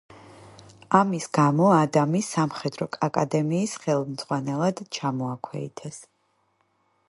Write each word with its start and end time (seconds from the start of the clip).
ამის 0.99 1.27
გამო 1.37 1.67
ადამი 1.73 2.21
სამხედრო 2.29 2.87
აკადემიის 3.09 3.77
ხელმძღვანელად 3.85 4.85
ჩამოაქვეითეს. 4.99 6.05